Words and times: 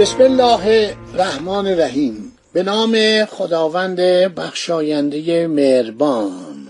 بسم 0.00 0.20
الله 0.22 0.96
الرحمن 1.14 1.66
الرحیم. 1.66 2.32
به 2.52 2.62
نام 2.62 3.24
خداوند 3.24 4.00
بخشاینده 4.34 5.46
مهربان. 5.46 6.68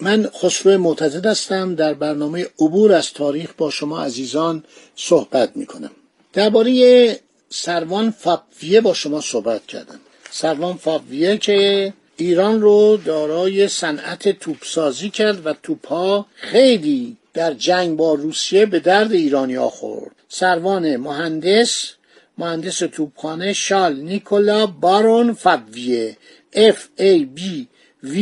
من 0.00 0.30
خسرو 0.42 0.78
معتزد 0.78 1.26
هستم. 1.26 1.74
در 1.74 1.94
برنامه 1.94 2.46
عبور 2.58 2.92
از 2.92 3.12
تاریخ 3.12 3.52
با 3.58 3.70
شما 3.70 4.02
عزیزان 4.02 4.64
صحبت 4.96 5.56
می 5.56 5.66
کنم 5.66 5.90
درباره 6.32 7.20
سروان 7.48 8.10
فاویه 8.10 8.80
با 8.80 8.94
شما 8.94 9.20
صحبت 9.20 9.66
کردم. 9.66 10.00
سروان 10.30 10.74
فاویه 10.76 11.36
که 11.36 11.92
ایران 12.16 12.60
رو 12.60 12.96
دارای 12.96 13.68
صنعت 13.68 14.28
توپسازی 14.28 15.10
کرد 15.10 15.46
و 15.46 15.54
توپها 15.62 16.26
خیلی 16.34 17.16
در 17.34 17.54
جنگ 17.54 17.96
با 17.96 18.14
روسیه 18.14 18.66
به 18.66 18.80
درد 18.80 19.12
ایرانی 19.12 19.54
ها 19.54 19.70
خورد. 19.70 20.12
سروان 20.28 20.96
مهندس 20.96 21.92
مهندس 22.42 22.78
توپخانه 22.78 23.52
شال 23.52 23.96
نیکولا 23.96 24.66
بارون 24.66 25.32
فاویه 25.32 26.16
F 26.54 26.80
A 26.98 27.12
B 27.36 27.40
V 28.12 28.14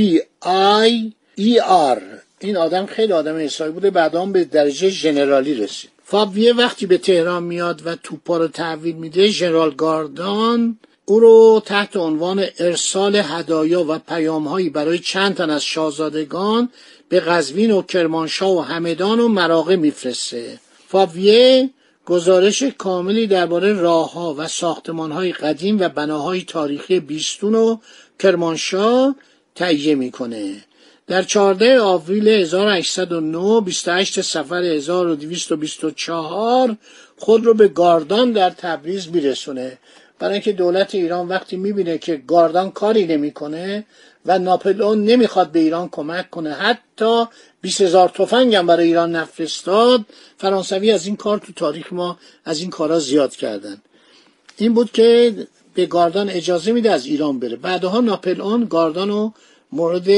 I 0.84 0.90
E 1.38 1.52
R. 1.96 2.00
این 2.40 2.56
آدم 2.56 2.86
خیلی 2.86 3.12
آدم 3.12 3.36
حسابی 3.36 3.72
بوده 3.72 3.90
بعدا 3.90 4.27
به 4.27 4.44
درجه 4.44 4.88
ژنرالی 4.88 5.54
رسید. 5.54 5.90
فاویه 6.04 6.52
وقتی 6.52 6.86
به 6.86 6.98
تهران 6.98 7.42
میاد 7.42 7.86
و 7.86 7.94
توپا 7.94 8.36
رو 8.36 8.48
تحویل 8.48 8.96
میده 8.96 9.28
ژنرال 9.28 9.74
گاردان 9.74 10.78
او 11.05 11.20
رو 11.20 11.62
تحت 11.66 11.96
عنوان 11.96 12.44
ارسال 12.58 13.16
هدایا 13.16 13.84
و 13.88 13.98
پیامهایی 13.98 14.70
برای 14.70 14.98
چند 14.98 15.34
تن 15.36 15.50
از 15.50 15.64
شاهزادگان 15.64 16.68
به 17.08 17.20
قزوین 17.20 17.70
و 17.70 17.82
کرمانشاه 17.82 18.56
و 18.56 18.60
همدان 18.60 19.20
و 19.20 19.28
مراغه 19.28 19.77
میفرسته. 19.77 20.58
فاویه 20.88 21.70
گزارش 22.11 22.62
کاملی 22.62 23.27
درباره 23.27 23.72
راهها 23.72 24.34
و 24.39 24.48
ساختمانهای 24.48 25.33
قدیم 25.33 25.80
و 25.80 25.89
بناهای 25.89 26.42
تاریخی 26.42 27.00
بیستون 27.00 27.55
و 27.55 27.77
کرمانشاه 28.19 29.17
تهیه 29.55 29.94
می‌کنه. 29.94 30.64
در 31.06 31.22
14 31.22 31.80
آوریل 31.80 32.28
1809 32.28 33.61
28 33.61 34.20
سفر 34.20 34.62
1224 34.62 36.77
خود 37.17 37.44
رو 37.44 37.55
به 37.55 37.69
گاردان 37.69 38.33
در 38.33 38.50
تبریز 38.50 39.08
میرسونه. 39.08 39.78
برای 40.19 40.33
اینکه 40.33 40.52
دولت 40.52 40.95
ایران 40.95 41.28
وقتی 41.28 41.56
می‌بینه 41.56 41.98
که 41.98 42.17
گاردان 42.17 42.70
کاری 42.70 43.06
نمی‌کنه 43.06 43.86
و 44.26 44.38
ناپلئون 44.38 45.04
نمی‌خواد 45.04 45.50
به 45.50 45.58
ایران 45.58 45.88
کمک 45.88 46.30
کنه. 46.30 46.52
حتی 46.52 47.24
20 47.60 47.80
هزار 47.80 48.08
تفنگ 48.08 48.54
هم 48.54 48.66
برای 48.66 48.86
ایران 48.86 49.16
نفرستاد. 49.16 50.04
فرانسوی 50.38 50.90
از 50.90 51.06
این 51.06 51.16
کار 51.16 51.38
تو 51.38 51.52
تاریخ 51.52 51.92
ما 51.92 52.18
از 52.44 52.60
این 52.60 52.70
کارا 52.70 52.98
زیاد 52.98 53.36
کردن. 53.36 53.82
این 54.56 54.74
بود 54.74 54.92
که 54.92 55.34
به 55.74 55.86
گاردان 55.86 56.30
اجازه 56.30 56.72
میده 56.72 56.92
از 56.92 57.06
ایران 57.06 57.39
بره. 57.39 57.56
بعدها 57.56 58.00
ناپلئون 58.00 58.64
گاردان 58.64 59.08
رو 59.08 59.33
مورد 59.72 60.08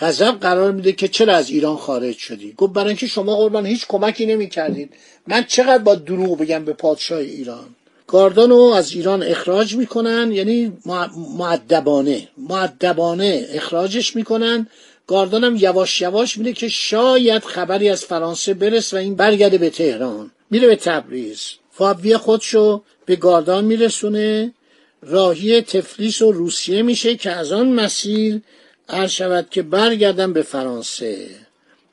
غضب 0.00 0.40
قرار 0.40 0.72
میده 0.72 0.92
که 0.92 1.08
چرا 1.08 1.36
از 1.36 1.50
ایران 1.50 1.76
خارج 1.76 2.16
شدی؟ 2.16 2.52
گفت 2.56 2.72
برای 2.72 2.88
اینکه 2.88 3.06
شما 3.06 3.36
قربان 3.36 3.66
هیچ 3.66 3.86
کمکی 3.88 4.26
نمی‌کردید. 4.26 4.92
من 5.26 5.44
چقدر 5.44 5.82
با 5.82 5.94
دروغ 5.94 6.38
بگم 6.38 6.64
به 6.64 6.72
پادشاه 6.72 7.18
ایران؟ 7.18 7.74
گاردان 8.10 8.50
رو 8.50 8.56
از 8.56 8.92
ایران 8.92 9.22
اخراج 9.22 9.76
می‌کنن 9.76 10.32
یعنی 10.32 10.72
معدبانه 11.38 12.28
معدبانه 12.38 13.46
اخراجش 13.52 14.16
می‌کنن. 14.16 14.66
گاردان 15.06 15.44
هم 15.44 15.56
یواش 15.56 16.00
یواش 16.00 16.38
میده 16.38 16.52
که 16.52 16.68
شاید 16.68 17.44
خبری 17.44 17.88
از 17.88 18.04
فرانسه 18.04 18.54
برس 18.54 18.94
و 18.94 18.96
این 18.96 19.14
برگرده 19.14 19.58
به 19.58 19.70
تهران. 19.70 20.30
میره 20.50 20.66
به 20.66 20.76
تبریز. 20.76 21.42
فابیه 21.70 22.18
خودشو 22.18 22.82
به 23.06 23.16
گاردان 23.16 23.64
میرسونه. 23.64 24.52
راهی 25.02 25.62
تفلیس 25.62 26.22
و 26.22 26.32
روسیه 26.32 26.82
میشه 26.82 27.16
که 27.16 27.30
از 27.30 27.52
آن 27.52 27.68
مسیر 27.68 28.40
عرض 28.88 29.10
شود 29.10 29.46
که 29.50 29.62
برگردن 29.62 30.32
به 30.32 30.42
فرانسه. 30.42 31.26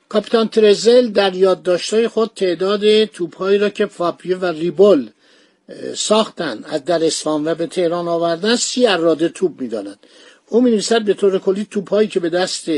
کاپیتان 0.08 0.48
ترزل 0.48 1.08
در 1.08 1.34
یادداشتهای 1.34 2.08
خود 2.08 2.30
تعداد 2.36 3.04
توپهایی 3.04 3.58
را 3.58 3.68
که 3.68 3.86
فاپیه 3.86 4.36
و 4.36 4.44
ریبل 4.44 5.06
ساختن 5.94 6.64
از 6.64 6.84
در 6.84 7.04
اصفهان 7.04 7.48
و 7.48 7.54
به 7.54 7.66
تهران 7.66 8.08
آوردن 8.08 8.56
سی 8.56 8.86
اراده 8.86 9.28
توپ 9.28 9.60
می‌داند؟ 9.60 9.98
او 10.48 10.60
می 10.60 10.70
نویسد 10.70 11.02
به 11.02 11.14
طور 11.14 11.38
کلی 11.38 11.66
توپهایی 11.70 12.08
که 12.08 12.20
به 12.20 12.28
دست 12.28 12.70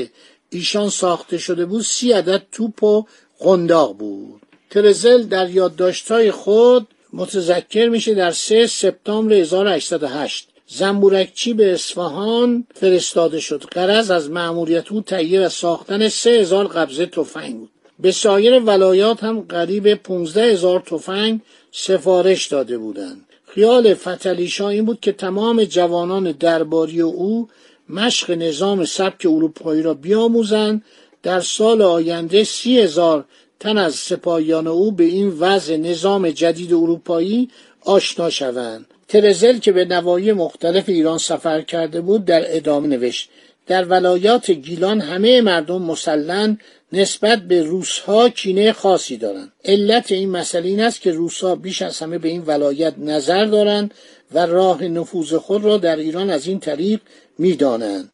ایشان 0.51 0.89
ساخته 0.91 1.39
شده 1.39 1.67
بود 1.67 1.83
سی 1.83 2.13
عدد 2.13 2.43
توپ 2.53 2.83
و 2.83 3.07
قنداق 3.39 3.97
بود. 3.97 4.43
ترزل 4.71 5.23
در 5.23 5.51
یادداشتهای 5.51 6.31
خود 6.31 6.89
متذکر 7.13 7.89
میشه 7.89 8.15
در 8.15 8.31
3 8.33 8.67
سپتامبر 8.67 9.35
1808 9.35 10.49
زنبورکچی 10.67 11.55
به 11.55 11.73
اصفهان 11.73 12.67
فرستاده 12.75 13.41
شد؟ 13.41 13.65
قرض 13.71 14.11
از 14.11 14.31
مأموریت 14.31 14.93
او 14.93 15.01
تهیه 15.01 15.41
و 15.41 15.49
ساختن 15.49 16.09
سه 16.09 16.31
هزار 16.31 16.67
قبضه 16.67 17.07
تفنگ 17.07 17.59
بود. 17.59 17.71
به 18.03 18.13
سایر 18.13 18.59
ولایات 18.59 19.25
هم 19.25 19.41
قریب 19.41 19.95
15 19.95 20.43
هزار 20.43 20.81
تفنگ 20.81 21.41
سفارش 21.73 22.47
داده 22.47 22.79
بودند. 22.79 23.27
خیال 23.47 23.95
فتلیشا 23.95 24.69
این 24.69 24.85
بود 24.85 25.01
که 25.01 25.13
تمام 25.13 25.65
جوانان 25.65 26.33
درباری 26.33 27.01
او 27.01 27.49
مشق 27.89 28.31
نظام 28.31 28.85
سبک 28.85 29.27
اروپایی 29.27 29.83
را 29.83 29.95
بیاموزند. 29.95 30.85
در 31.23 31.41
سال 31.41 31.83
آینده 31.83 32.45
سی 32.45 32.81
هزار 32.81 33.25
تن 33.61 33.79
از 33.79 33.95
سپاهیان 33.95 34.67
او 34.67 34.93
به 34.93 35.05
این 35.05 35.29
وضع 35.29 35.77
نظام 35.77 36.31
جدید 36.31 36.73
اروپایی 36.73 37.49
آشنا 37.85 38.31
شوند. 38.31 38.87
ترزل 39.09 39.59
که 39.59 39.73
به 39.73 39.85
نواحی 39.85 40.33
مختلف 40.33 40.89
ایران 40.89 41.19
سفر 41.19 41.61
کرده 41.61 42.01
بود 42.01 42.25
در 42.25 42.57
ادامه 42.57 42.89
نوشت. 42.89 43.31
در 43.71 43.85
ولایات 43.85 44.51
گیلان 44.51 45.01
همه 45.01 45.41
مردم 45.41 45.83
مسلن 45.83 46.59
نسبت 46.93 47.39
به 47.39 47.63
روسها 47.63 48.29
کینه 48.29 48.73
خاصی 48.73 49.17
دارند. 49.17 49.53
علت 49.65 50.13
این 50.13 50.31
مسئله 50.31 50.69
این 50.69 50.81
است 50.81 51.01
که 51.01 51.13
روسها 51.13 51.55
بیش 51.55 51.83
از 51.83 51.99
همه 51.99 52.19
به 52.19 52.29
این 52.29 52.43
ولایت 52.47 52.95
نظر 52.99 53.45
دارند 53.45 53.95
و 54.35 54.47
راه 54.47 54.85
نفوذ 54.85 55.35
خود 55.35 55.65
را 55.65 55.77
در 55.77 55.97
ایران 55.97 56.31
از 56.31 56.47
این 56.47 56.61
طریق 56.61 57.01
می‌دانند. 57.39 58.11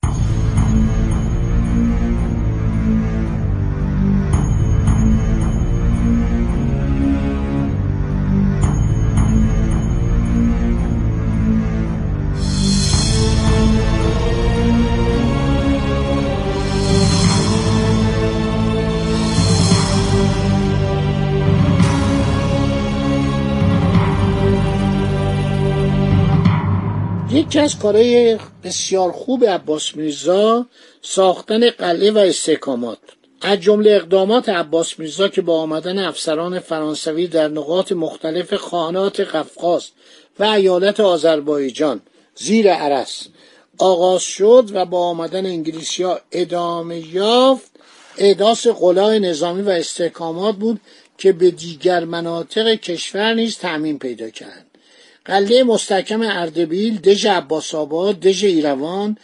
یکی 27.46 27.58
از 27.58 27.78
کارهای 27.78 28.38
بسیار 28.64 29.12
خوب 29.12 29.44
عباس 29.44 29.96
میرزا 29.96 30.66
ساختن 31.02 31.70
قلعه 31.70 32.10
و 32.10 32.18
استحکامات. 32.18 32.98
از 33.42 33.60
جمله 33.60 33.90
اقدامات 33.90 34.48
عباس 34.48 34.98
میرزا 34.98 35.28
که 35.28 35.42
با 35.42 35.60
آمدن 35.60 35.98
افسران 35.98 36.58
فرانسوی 36.58 37.26
در 37.26 37.48
نقاط 37.48 37.92
مختلف 37.92 38.54
خانات 38.54 39.20
قفقاز 39.20 39.88
و 40.38 40.44
ایالت 40.44 41.00
آذربایجان 41.00 42.00
زیر 42.34 42.72
عرس 42.72 43.26
آغاز 43.78 44.22
شد 44.22 44.70
و 44.72 44.84
با 44.84 44.98
آمدن 44.98 45.46
انگلیسی 45.46 46.02
ها 46.02 46.20
ادامه 46.32 47.14
یافت. 47.14 47.70
احداث 48.18 48.66
قلای 48.66 49.20
نظامی 49.20 49.62
و 49.62 49.70
استحکامات 49.70 50.56
بود 50.56 50.80
که 51.18 51.32
به 51.32 51.50
دیگر 51.50 52.04
مناطق 52.04 52.74
کشور 52.74 53.34
نیز 53.34 53.58
تعمین 53.58 53.98
پیدا 53.98 54.30
کرد. 54.30 54.65
قلعه 55.26 55.62
مستحکم 55.62 56.20
اردبیل 56.22 56.98
دژ 56.98 57.26
عباس 57.26 57.74
آباد 57.74 58.20
دژ 58.20 58.44
ایروان 58.44 59.18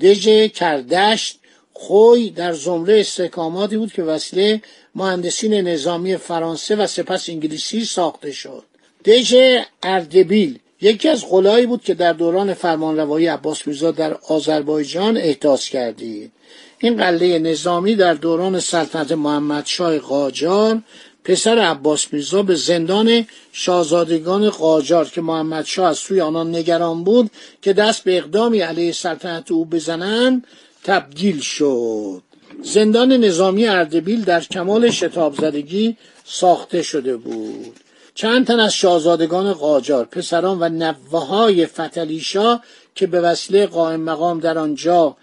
دژ 0.00 0.28
کردشت 0.54 1.38
خوی 1.72 2.30
در 2.30 2.52
زمره 2.52 3.00
استحکاماتی 3.00 3.76
بود 3.76 3.92
که 3.92 4.02
وسیله 4.02 4.62
مهندسین 4.94 5.54
نظامی 5.54 6.16
فرانسه 6.16 6.76
و 6.76 6.86
سپس 6.86 7.28
انگلیسی 7.28 7.84
ساخته 7.84 8.32
شد. 8.32 8.64
دژ 9.04 9.34
اردبیل 9.82 10.58
یکی 10.80 11.08
از 11.08 11.24
قلایی 11.24 11.66
بود 11.66 11.84
که 11.84 11.94
در 11.94 12.12
دوران 12.12 12.54
فرمانروایی 12.54 13.26
عباس 13.26 13.66
میرزا 13.66 13.90
در 13.90 14.14
آذربایجان 14.14 15.16
احداث 15.16 15.68
کردید 15.68 16.32
این 16.78 16.96
قلعه 16.96 17.38
نظامی 17.38 17.94
در 17.94 18.14
دوران 18.14 18.60
سلطنت 18.60 19.12
محمدشاه 19.12 19.98
قاجار 19.98 20.82
پسر 21.24 21.58
عباس 21.58 22.12
میرزا 22.12 22.42
به 22.42 22.54
زندان 22.54 23.26
شاهزادگان 23.52 24.50
قاجار 24.50 25.08
که 25.08 25.20
محمدشاه 25.20 25.88
از 25.88 25.98
سوی 25.98 26.20
آنان 26.20 26.54
نگران 26.56 27.04
بود 27.04 27.30
که 27.62 27.72
دست 27.72 28.04
به 28.04 28.16
اقدامی 28.16 28.60
علیه 28.60 28.92
سلطنت 28.92 29.50
او 29.50 29.64
بزنند 29.64 30.46
تبدیل 30.84 31.40
شد. 31.40 32.22
زندان 32.62 33.12
نظامی 33.12 33.66
اردبیل 33.66 34.24
در 34.24 34.40
کمال 34.40 34.90
شتاب 34.90 35.34
زدگی 35.34 35.96
ساخته 36.24 36.82
شده 36.82 37.16
بود. 37.16 37.80
چند 38.14 38.46
تن 38.46 38.60
از 38.60 38.74
شاهزادگان 38.74 39.52
قاجار 39.52 40.04
پسران 40.04 40.58
و 40.60 40.68
نوه 40.68 41.26
های 41.26 41.66
فتلیشا 41.66 42.60
که 42.94 43.06
به 43.06 43.20
وسیله 43.20 43.66
قائم 43.66 44.00
مقام 44.00 44.40
در 44.40 44.58
آنجا 44.58 45.16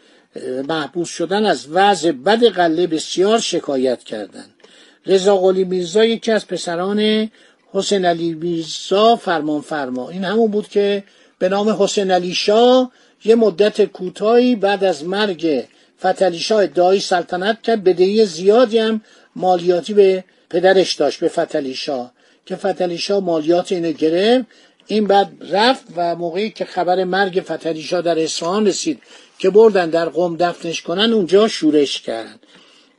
محبوس 0.68 1.10
شدن 1.10 1.46
از 1.46 1.68
وضع 1.72 2.12
بد 2.12 2.44
قله 2.44 2.88
بسیار 2.88 3.40
شکایت 3.40 4.04
کردند. 4.04 4.59
رضا 5.06 5.38
قلی 5.38 5.64
میرزا 5.64 6.06
یکی 6.06 6.32
از 6.32 6.48
پسران 6.48 7.32
حسین 7.74 8.06
علی 8.06 8.34
میرزا 8.34 9.16
فرمان 9.16 9.62
فرما 9.62 10.10
این 10.10 10.24
همون 10.24 10.52
بود 10.52 10.68
که 10.68 11.04
به 11.40 11.50
نام 11.50 11.70
حسین 11.70 12.12
علی 12.12 12.34
شاه 12.34 12.92
یه 13.26 13.36
مدت 13.36 13.86
کوتاهی 13.86 14.56
بعد 14.56 14.84
از 14.84 15.04
مرگ 15.06 15.64
فتلی 16.06 16.40
شاه 16.40 16.64
ادعای 16.64 17.00
سلطنت 17.00 17.62
کرد. 17.62 17.84
بدهی 17.84 18.26
زیادی 18.26 18.78
هم 18.78 19.02
مالیاتی 19.36 19.94
به 19.94 20.24
پدرش 20.50 20.94
داشت 20.94 21.20
به 21.20 21.28
فتلی 21.28 21.74
شاه 21.74 22.12
که 22.46 22.56
فتلی 22.56 22.98
شاه 22.98 23.20
مالیات 23.20 23.72
اینو 23.72 23.92
گرفت. 23.92 24.46
این 24.88 25.08
بعد 25.08 25.32
رفت 25.52 25.84
و 25.96 26.16
موقعی 26.16 26.50
که 26.50 26.66
خبر 26.66 27.04
مرگ 27.04 27.44
فتلی 27.52 27.82
شاه 27.82 28.02
در 28.02 28.20
اصفهان 28.20 28.68
رسید 28.68 29.02
که 29.40 29.50
بردن 29.50 29.90
در 29.90 30.10
قم 30.10 30.38
دفنش 30.38 30.82
کنن 30.82 31.14
اونجا 31.14 31.48
شورش 31.48 32.02
کرد 32.02 32.40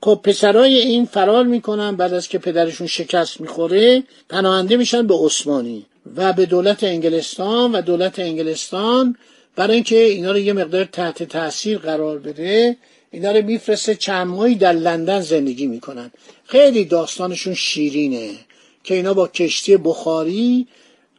خب 0.03 0.21
پسرای 0.25 0.79
این 0.79 1.05
فرار 1.05 1.45
می‌کنن 1.45 1.97
بعد 1.97 2.15
از 2.15 2.29
که 2.29 2.39
پدرشون 2.39 2.87
شکست 2.87 3.41
می‌خوره 3.41 4.03
پناهنده 4.29 4.77
میشن 4.77 5.07
به 5.07 5.15
عثمانی 5.15 5.87
و 6.17 6.33
به 6.33 6.47
دولت 6.47 6.85
انگلستان 6.85 7.73
و 7.73 7.83
دولت 7.83 8.19
انگلستان 8.19 9.17
برای 9.57 9.75
اینکه 9.75 9.97
اینا 9.97 10.33
رو 10.33 10.39
یه 10.39 10.53
مقدار 10.53 10.85
تحت 10.85 11.23
تاثیر 11.23 11.79
قرار 11.79 12.19
بده. 12.19 12.77
اینا 13.11 13.33
رو 13.33 13.45
میفرسته 13.45 13.95
چند 13.95 14.27
ماهی 14.27 14.55
در 14.55 14.73
لندن 14.73 15.21
زندگی 15.21 15.67
می‌کنن. 15.67 16.11
خیلی 16.45 16.85
داستانشون 16.85 17.55
شیرینه 17.55 18.31
که 18.85 18.95
اینا 18.95 19.15
با 19.15 19.29
کشتی 19.29 19.77
بخاری 19.77 20.67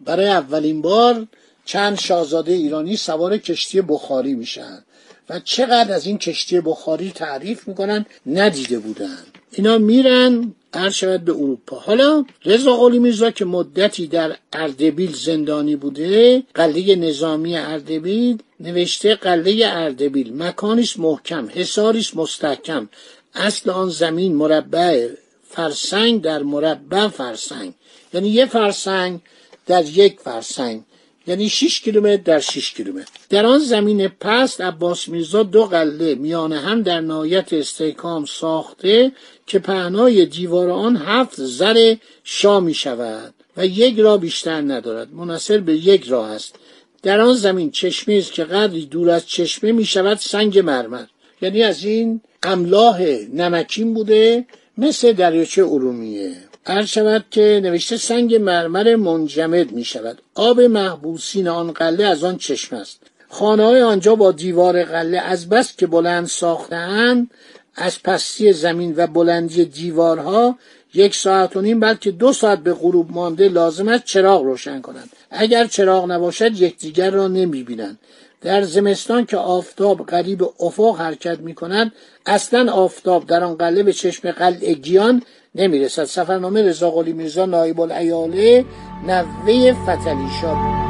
برای 0.06 0.28
اولین 0.28 0.82
بار 0.82 1.28
چند 1.66 2.00
شاهزاده 2.00 2.54
ایرانی 2.54 2.96
سوار 2.96 3.38
کشتی 3.38 3.82
بخاری 3.82 4.34
میشن. 4.34 4.84
و 5.32 5.40
چقدر 5.40 5.94
از 5.94 6.08
این 6.08 6.18
کشتی 6.18 6.62
بخاری 6.62 7.12
تعریف 7.12 7.68
می‌کنن 7.68 8.06
ندیده 8.26 8.80
بودن. 8.80 9.18
اینا 9.52 9.78
میرن 9.78 10.54
عرض 10.74 10.94
شود 10.94 11.26
به 11.26 11.32
اروپا. 11.32 11.80
حالا 11.80 12.26
رضا 12.46 12.78
قلی 12.78 13.00
میرزا 13.00 13.32
که 13.32 13.46
مدتی 13.46 14.08
در 14.08 14.36
اردبیل 14.54 15.14
زندانی 15.14 15.76
بوده 15.76 16.44
قلعه 16.54 16.96
نظامی 16.96 17.58
اردبیل 17.58 18.38
نوشته 18.60 19.16
قلعه 19.16 19.68
اردبیل. 19.68 20.44
مکانیست 20.44 21.00
محکم 21.00 21.50
حصاریست 21.56 22.16
مستحکم. 22.16 22.90
اصل 23.36 23.70
آن 23.70 23.90
زمین 23.90 24.36
مربع 24.36 25.08
فرسنگ 25.50 26.22
در 26.22 26.44
مربع 26.44 27.08
فرسنگ. 27.08 27.74
یعنی 28.14 28.30
یه 28.30 28.46
فرسنگ 28.46 29.20
در 29.68 29.86
یک 29.86 30.20
فرسنگ. 30.20 30.84
یعنی 31.28 31.50
6 31.50 31.82
کیلومتر 31.82 32.24
در 32.24 32.40
6 32.40 32.74
کیلومتر. 32.74 33.10
در 33.30 33.46
آن 33.46 33.60
زمین 33.60 34.08
پست 34.08 34.62
عباس 34.62 35.08
میرزا 35.08 35.44
دو 35.44 35.66
قله 35.66 36.16
میان 36.16 36.54
هم 36.54 36.82
در 36.82 37.02
نهایت 37.02 37.54
استحکام 37.54 38.26
ساخته 38.26 39.12
که 39.48 39.60
پهنای 39.60 40.26
دیوار 40.26 40.70
آن 40.70 40.98
هفت 40.98 41.36
زر 41.44 41.96
شا 42.24 42.60
می 42.60 42.74
شود 42.74 43.34
و 43.58 43.66
یک 43.66 44.00
راه 44.00 44.18
بیشتر 44.18 44.62
ندارد. 44.62 45.14
منصر 45.14 45.58
به 45.58 45.76
یک 45.76 46.08
راه 46.08 46.30
است. 46.30 46.56
در 47.04 47.22
آن 47.22 47.34
زمین 47.34 47.72
چشمه 47.72 48.16
است 48.16 48.34
که 48.34 48.44
قدری 48.44 48.86
دور 48.86 49.10
از 49.10 49.28
چشمه 49.28 49.72
می 49.72 49.86
شود 49.86 50.18
سنگ 50.18 50.60
مرمر. 50.60 51.06
یعنی 51.42 51.64
از 51.64 51.86
این 51.86 52.22
املاح 52.44 53.02
نمکین 53.34 53.94
بوده 53.94 54.46
مثل 54.78 55.14
دریاچه 55.14 55.64
ارومیه. 55.64 56.51
عرض 56.66 56.88
شود 56.88 57.26
که 57.32 57.60
نوشته 57.64 57.98
سنگ 57.98 58.36
مرمر 58.36 58.96
منجمد 58.96 59.72
می 59.72 59.84
شود 59.84 60.22
آب 60.36 60.62
محبوسین 60.62 61.48
آن 61.48 61.72
قله 61.72 62.04
از 62.06 62.24
آن 62.24 62.38
چشم 62.38 62.76
است. 62.76 63.00
خانه 63.30 63.64
های 63.64 63.82
آنجا 63.82 64.16
با 64.16 64.32
دیوار 64.32 64.84
قله 64.84 65.20
از 65.20 65.50
بس 65.50 65.76
که 65.76 65.88
بلند 65.88 66.28
ساختهاند 66.28 67.32
از 67.76 68.04
پستی 68.04 68.54
زمین 68.54 68.94
و 68.98 69.08
بلندی 69.08 69.66
دیوارها 69.66 70.58
یک 70.94 71.16
ساعت 71.16 71.56
و 71.56 71.62
نیم 71.62 71.80
بلکه 71.80 72.12
دو 72.12 72.34
ساعت 72.34 72.60
به 72.60 72.74
غروب 72.74 73.12
مانده 73.12 73.50
لازم 73.50 73.88
است 73.88 74.06
چراغ 74.06 74.44
روشن 74.44 74.82
کنند. 74.82 75.10
اگر 75.32 75.66
چراغ 75.66 76.12
نباشد 76.12 76.62
یکدیگر 76.62 77.12
را 77.12 77.28
نمی 77.28 77.64
بینند 77.64 78.00
در 78.42 78.62
زمستان 78.62 79.26
که 79.26 79.38
آفتاب 79.38 80.06
قریب 80.06 80.44
افق 80.60 80.96
حرکت 81.00 81.40
می 81.40 81.56
کند 81.56 81.92
اصلا 82.26 82.72
آفتاب 82.72 83.28
در 83.28 83.44
آن 83.44 83.56
قله 83.56 83.84
به 83.84 83.94
چشم 83.94 84.32
قلعه 84.32 84.74
گیان 84.74 85.22
نمی‌رسد. 85.56 86.04
سفرنامه 86.04 86.62
رضا 86.62 86.92
قلی 86.92 87.14
میرزا 87.14 87.46
نایب 87.46 87.82
الایاله 87.82 88.66
نوه 89.08 89.74
فتلی 89.74 90.28
شاه. 90.42 90.82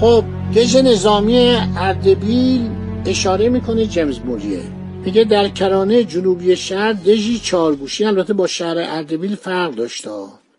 خب 0.00 0.24
دژ 0.54 0.76
نظامی 0.76 1.56
اردبیل 1.76 2.70
اشاره 3.06 3.48
می‌کنه 3.48 3.86
جیمز 3.86 4.20
موریه 4.24 4.77
میگه 5.04 5.24
در 5.24 5.48
کرانه 5.48 6.04
جنوبی 6.04 6.56
شهر 6.56 6.92
دژی 6.92 7.38
چارگوشی 7.38 8.04
البته 8.04 8.32
با 8.32 8.46
شهر 8.46 8.78
اردبیل 8.78 9.36
فرق 9.36 9.74
داشته. 9.74 10.10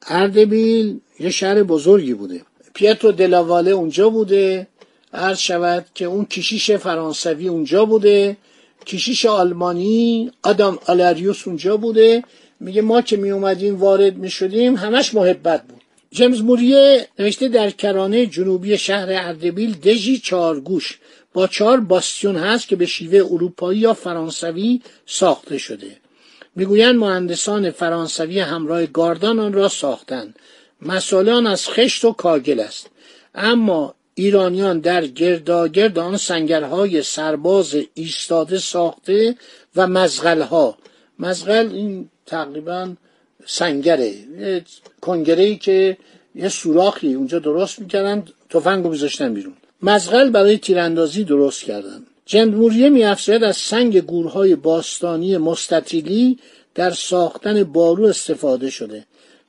اردبیل 0.08 1.00
یه 1.20 1.30
شهر 1.30 1.64
بزرگی 1.64 2.14
بوده. 2.14 2.42
پیترو 2.74 3.12
دلاواله 3.12 3.72
اونجا 3.72 4.10
بوده. 4.10 4.68
عرض 5.14 5.38
شود 5.38 5.86
که 5.96 6.06
اون 6.06 6.26
کشیش 6.26 6.72
فرانسوی 6.72 7.48
اونجا 7.48 7.86
بوده. 7.86 8.38
کشیش 8.86 9.26
آلمانی 9.26 10.32
آدام 10.44 10.80
آلاریوس 10.88 11.48
اونجا 11.48 11.78
بوده. 11.78 12.24
میگه 12.60 12.82
ما 12.82 13.02
که 13.02 13.18
می 13.18 13.32
اومدیم 13.32 13.80
وارد 13.80 14.18
می 14.18 14.30
شدیم 14.30 14.76
همش 14.76 15.14
محبت 15.14 15.64
بود. 15.64 15.79
جیمز 16.12 16.42
موریه 16.42 17.08
نوشته 17.20 17.48
در 17.48 17.70
کرانه 17.70 18.26
جنوبی 18.26 18.78
شهر 18.78 19.08
اردبیل 19.10 19.74
دژی 19.74 20.18
چارگوش 20.18 21.00
با 21.34 21.48
چهار 21.48 21.80
باستیون 21.80 22.36
هست 22.36 22.68
که 22.68 22.76
به 22.76 22.86
شیوه 22.86 23.26
اروپایی 23.32 23.80
یا 23.80 23.94
فرانسوی 23.94 24.82
ساخته 25.06 25.58
شده. 25.58 25.98
می‌گویند 26.56 26.96
مهندسان 26.96 27.72
فرانسوی 27.72 28.40
همراه 28.40 28.86
گاردان 28.86 29.40
آن 29.40 29.54
را 29.54 29.68
ساختند. 29.68 30.40
مسالان 30.82 31.48
از 31.48 31.70
خشت 31.70 32.06
و 32.06 32.12
کاگل 32.12 32.60
است. 32.60 32.90
اما 33.36 33.96
ایرانیان 34.16 34.80
در 34.80 35.06
گرداگرد 35.06 36.00
آن 36.00 36.18
سنگرهای 36.18 37.04
سرباز 37.04 37.76
ایستاده 37.94 38.60
ساخته 38.60 39.36
و 39.76 39.88
مزغلها. 39.88 40.78
مزغل 41.20 41.70
این 41.74 42.10
تقریبا 42.26 42.96
سنگره. 43.46 44.14
کنگره 45.02 45.44
ای 45.44 45.56
که 45.56 45.98
یه 46.36 46.50
سوراخی 46.50 47.14
اونجا 47.14 47.40
درست 47.40 47.80
می‌کردن 47.80 48.26
تفنگ 48.50 48.84
رو 48.84 48.90
میذاشتن 48.90 49.34
بیرون. 49.34 49.54
مزغل 49.82 50.30
برای 50.30 50.58
تیراندازی 50.58 51.24
درست 51.24 51.64
کردن. 51.64 52.04
جندموریه 52.26 52.90
میافزاید 52.90 53.44
از 53.44 53.58
سنگ 53.58 54.00
گورهای 54.00 54.56
باستانی 54.56 55.38
مستطیلی 55.38 56.40
در 56.76 56.92
ساختن 56.92 57.64
بارو 57.64 58.06
استفاده 58.06 58.70
شده. 58.70 59.06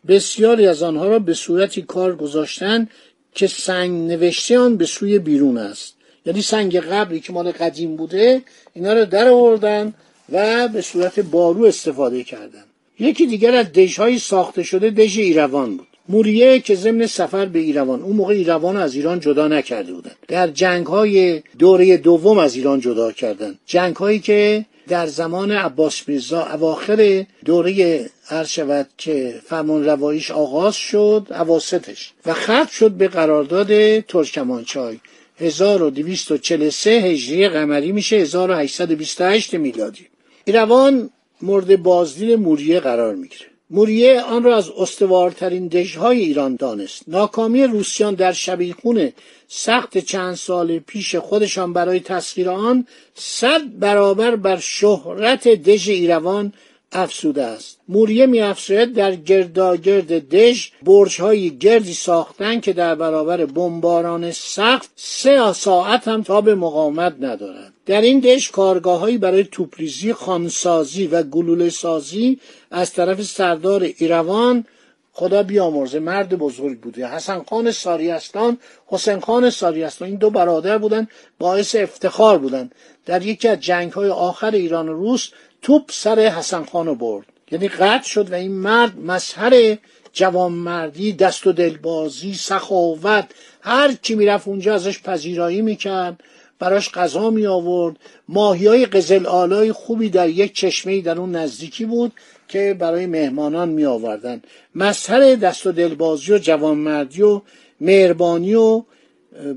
بسیاری 0.08 0.66
از 0.66 0.82
آنها 0.82 1.08
را 1.08 1.18
به 1.18 1.34
صورتی 1.34 1.82
کار 1.82 2.16
گذاشتن 2.16 2.88
که 3.34 3.46
سنگ 3.46 4.10
نوشته 4.10 4.58
آن 4.58 4.76
به 4.76 4.86
سوی 4.86 5.18
بیرون 5.18 5.58
است. 5.58 5.94
یعنی 6.26 6.42
سنگ 6.42 6.80
قبلی 6.80 7.20
که 7.20 7.32
مال 7.32 7.50
قدیم 7.50 7.96
بوده 7.96 8.42
اینا 8.74 8.92
رو 8.92 9.04
در 9.04 9.28
آوردن 9.28 9.94
و 10.32 10.68
به 10.68 10.82
صورت 10.82 11.20
بارو 11.20 11.64
استفاده 11.64 12.24
کردن. 12.24 12.64
یکی 13.00 13.26
دیگر 13.26 13.54
از 13.54 13.72
دژهای 13.72 14.18
ساخته 14.18 14.62
شده 14.62 14.90
دژ 14.90 15.18
ایروان 15.18 15.76
بود. 15.76 15.86
موریه 16.08 16.60
که 16.60 16.74
ضمن 16.74 17.06
سفر 17.06 17.46
به 17.46 17.58
ایروان 17.58 18.02
اون 18.02 18.16
موقع 18.16 18.34
ایروان 18.34 18.76
از 18.76 18.94
ایران 18.94 19.20
جدا 19.20 19.48
نکرده 19.48 19.92
بودن. 19.92 20.10
در 20.28 20.48
جنگ 20.48 20.86
های 20.86 21.42
دوره 21.58 21.96
دوم 21.96 22.38
از 22.38 22.54
ایران 22.56 22.80
جدا 22.80 23.12
کردن. 23.12 23.58
جنگ 23.66 23.96
هایی 23.96 24.18
که 24.18 24.66
در 24.88 25.06
زمان 25.06 25.52
عباس 25.52 26.08
میرزا 26.08 26.46
اواخر 26.46 27.26
دوره 27.44 28.10
هر 28.24 28.44
شود 28.44 28.88
که 28.98 29.40
فرمان 29.46 29.84
روایش 29.84 30.30
آغاز 30.30 30.76
شد 30.76 31.26
عواستش 31.30 32.12
و 32.26 32.34
ختم 32.34 32.66
شد 32.72 32.90
به 32.90 33.08
قرارداد 33.08 34.00
ترکمانچای. 34.00 35.00
1243 35.40 36.90
هجری 36.90 37.48
قمری 37.48 37.92
میشه 37.92 38.16
1828 38.16 39.54
میلادی. 39.54 40.06
ایروان 40.44 41.10
مورد 41.42 41.82
بازدید 41.82 42.38
موریه 42.38 42.80
قرار 42.80 43.14
می‌گیره. 43.14 43.46
موریه 43.70 44.20
آن 44.20 44.42
را 44.42 44.56
از 44.56 44.70
استوارترین 44.70 45.68
دژهای 45.68 46.18
ایران 46.18 46.56
دانست. 46.56 47.02
ناکامی 47.08 47.64
روسیان 47.64 48.14
در 48.14 48.32
شبیخون 48.32 49.12
سخت 49.48 49.98
چند 49.98 50.34
سال 50.34 50.78
پیش 50.78 51.14
خودشان 51.16 51.72
برای 51.72 52.00
تسخیر 52.00 52.50
آن 52.50 52.86
صد 53.14 53.78
برابر 53.78 54.36
بر 54.36 54.58
شهرت 54.58 55.48
دژ 55.48 55.88
ایروان 55.88 56.52
افسوده 56.92 57.44
است. 57.44 57.78
موریه 57.88 58.26
می 58.26 58.40
افسوید 58.40 58.92
در 58.92 59.14
گرداگرد 59.14 60.28
دژ 60.28 60.68
برجهایی 60.82 61.50
گردی 61.50 61.94
ساختن 61.94 62.60
که 62.60 62.72
در 62.72 62.94
برابر 62.94 63.46
بمباران 63.46 64.32
سخت 64.32 64.90
سه 64.96 65.52
ساعت 65.52 66.08
هم 66.08 66.22
تا 66.22 66.40
به 66.40 66.54
مقاومت 66.54 67.14
ندارد 67.20 67.72
در 67.86 68.00
این 68.00 68.20
دژ 68.20 68.50
کارگاههایی 68.50 69.18
برای 69.18 69.44
توپریزی 69.44 70.12
خانسازی 70.12 71.06
و 71.06 71.22
گلوله 71.22 71.70
سازی 71.70 72.40
از 72.70 72.92
طرف 72.92 73.22
سردار 73.22 73.82
ایروان 73.82 74.64
خدا 75.12 75.42
بیامرزه 75.42 75.98
مرد 75.98 76.38
بزرگ 76.38 76.80
بوده. 76.80 77.06
حسن 77.08 77.42
خان 77.42 77.70
ساریستان 77.70 78.58
حسین 78.86 79.20
خان 79.20 79.50
ساریستان 79.50 80.08
این 80.08 80.16
دو 80.16 80.30
برادر 80.30 80.78
بودن 80.78 81.08
باعث 81.38 81.74
افتخار 81.74 82.38
بودن. 82.38 82.70
در 83.06 83.26
یکی 83.26 83.48
از 83.48 83.60
جنگ 83.60 83.92
های 83.92 84.10
آخر 84.10 84.50
ایران 84.50 84.88
و 84.88 84.92
روس 84.92 85.30
توپ 85.62 85.90
سر 85.92 86.20
حسن 86.20 86.64
خان 86.64 86.94
برد. 86.94 87.26
یعنی 87.50 87.68
قطع 87.68 88.08
شد 88.08 88.32
و 88.32 88.34
این 88.34 88.52
مرد 88.52 88.98
مظهر 88.98 89.76
جوانمردی 90.12 91.12
دست 91.12 91.46
و 91.46 91.52
دلبازی 91.52 92.34
سخاوت 92.34 93.24
هر 93.60 93.92
کی 93.92 94.14
می‌رفت 94.14 94.48
اونجا 94.48 94.74
ازش 94.74 95.02
پذیرایی 95.02 95.62
می‌کرد 95.62 96.20
براش 96.58 96.90
غذا 96.90 97.30
می 97.30 97.46
آورد 97.46 97.96
ماهی 98.28 98.66
های 98.66 98.86
قزل 98.86 99.26
آلای 99.26 99.72
خوبی 99.72 100.08
در 100.08 100.28
یک 100.28 100.52
چشمه 100.52 101.00
در 101.00 101.18
اون 101.18 101.36
نزدیکی 101.36 101.84
بود 101.84 102.12
که 102.48 102.76
برای 102.78 103.06
مهمانان 103.06 103.68
می 103.68 103.84
آوردن 103.84 104.42
مظهر 104.74 105.34
دست 105.34 105.66
و 105.66 105.72
دلبازی 105.72 106.32
و 106.32 106.38
جوانمردی 106.38 107.22
و 107.22 107.40
مهربانی 107.80 108.54
و 108.54 108.82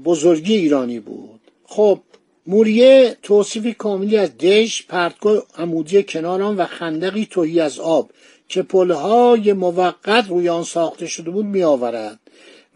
بزرگی 0.06 0.56
ایرانی 0.56 1.00
بود. 1.00 1.40
خب 1.66 2.00
موریه 2.48 3.18
توصیفی 3.24 3.74
کاملی 3.74 4.18
از 4.18 4.38
دش 4.38 4.86
پرتگاه 4.88 5.44
عمودی 5.58 6.04
کنار 6.04 6.42
آن 6.42 6.56
و 6.56 6.66
خندقی 6.66 7.28
توهی 7.32 7.60
از 7.60 7.80
آب 7.80 8.10
که 8.48 8.62
پلهای 8.62 9.54
موقت 9.54 10.26
روی 10.30 10.50
آن 10.50 10.64
ساخته 10.64 11.08
شده 11.08 11.32
بود 11.32 11.46
می 11.46 11.64
آورد. 11.64 12.20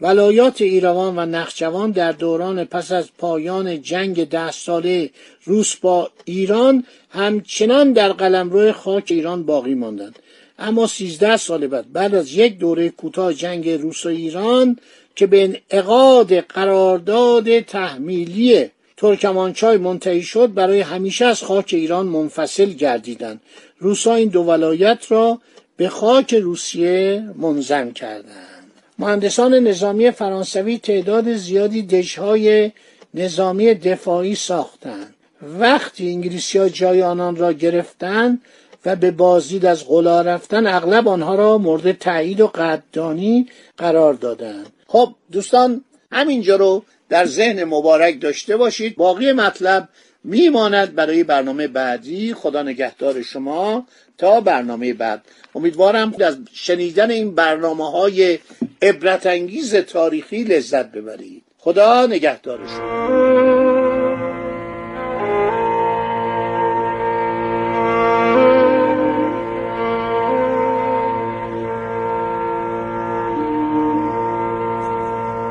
ولایات 0.00 0.60
ایروان 0.60 1.18
و 1.18 1.26
نخجوان 1.26 1.90
در 1.90 2.12
دوران 2.12 2.64
پس 2.64 2.92
از 2.92 3.08
پایان 3.18 3.82
جنگ 3.82 4.28
ده 4.28 4.50
ساله 4.50 5.10
روس 5.44 5.76
با 5.76 6.10
ایران 6.24 6.84
همچنان 7.10 7.92
در 7.92 8.12
قلمرو 8.12 8.72
خاک 8.72 9.04
ایران 9.08 9.42
باقی 9.42 9.74
ماندند 9.74 10.18
اما 10.58 10.86
سیزده 10.86 11.36
سال 11.36 11.66
بعد 11.66 11.92
بعد 11.92 12.14
از 12.14 12.32
یک 12.32 12.58
دوره 12.58 12.88
کوتاه 12.88 13.34
جنگ 13.34 13.68
روس 13.68 14.06
و 14.06 14.08
ایران 14.08 14.76
که 15.16 15.26
به 15.26 15.44
انعقاد 15.44 16.40
قرارداد 16.40 17.60
تحمیلی 17.60 18.70
ترکمانچای 18.98 19.76
منتهی 19.76 20.22
شد 20.22 20.54
برای 20.54 20.80
همیشه 20.80 21.24
از 21.24 21.42
خاک 21.42 21.70
ایران 21.72 22.06
منفصل 22.06 22.64
گردیدند. 22.64 23.40
روسا 23.78 24.14
این 24.14 24.28
دو 24.28 24.42
ولایت 24.42 25.06
را 25.08 25.38
به 25.76 25.88
خاک 25.88 26.34
روسیه 26.34 27.24
منظم 27.36 27.90
کردند. 27.90 28.72
مهندسان 28.98 29.54
نظامی 29.54 30.10
فرانسوی 30.10 30.78
تعداد 30.78 31.32
زیادی 31.32 31.82
دژهای 31.82 32.72
نظامی 33.14 33.74
دفاعی 33.74 34.34
ساختند. 34.34 35.14
وقتی 35.42 36.10
انگلیسی 36.10 36.58
ها 36.58 36.68
جای 36.68 37.02
آنان 37.02 37.36
را 37.36 37.52
گرفتند 37.52 38.42
و 38.84 38.96
به 38.96 39.10
بازدید 39.10 39.66
از 39.66 39.88
غلا 39.88 40.22
رفتن 40.22 40.66
اغلب 40.66 41.08
آنها 41.08 41.34
را 41.34 41.58
مورد 41.58 41.92
تایید 41.92 42.40
و 42.40 42.46
قدردانی 42.46 43.46
قرار 43.76 44.14
دادند. 44.14 44.66
خب 44.86 45.14
دوستان 45.32 45.84
همینجا 46.12 46.56
رو 46.56 46.84
در 47.08 47.26
ذهن 47.26 47.64
مبارک 47.64 48.20
داشته 48.20 48.56
باشید. 48.56 48.96
باقی 48.96 49.32
مطلب 49.32 49.88
میماند 50.24 50.94
برای 50.94 51.24
برنامه 51.24 51.68
بعدی. 51.68 52.34
خدا 52.34 52.62
نگهدار 52.62 53.22
شما 53.22 53.86
تا 54.18 54.40
برنامه 54.40 54.92
بعد. 54.92 55.22
امیدوارم 55.54 56.14
از 56.20 56.36
شنیدن 56.52 57.10
این 57.10 57.34
برنامه 57.34 57.90
های 57.90 58.38
عبرت 58.82 59.26
انگیز 59.26 59.74
تاریخی 59.74 60.44
لذت 60.44 60.92
ببرید. 60.92 61.42
خدا 61.58 62.06
نگهدار 62.06 62.66
شما. 62.66 63.18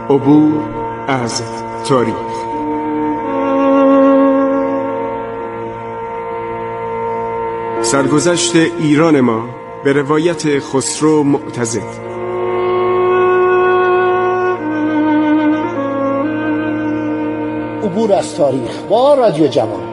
عبور 0.10 0.87
از 1.08 1.44
تاریخ. 1.86 2.16
سرگذشت 7.82 8.56
ایران 8.56 9.22
ما 9.22 9.50
به 9.84 9.94
روایت 9.94 10.60
خسرو 10.60 11.24
معتزد. 11.24 12.08
عبور 17.84 18.14
از 18.14 18.36
تاریخ 18.36 18.82
با 18.90 19.14
رادیو 19.14 19.48
جوان. 19.48 19.87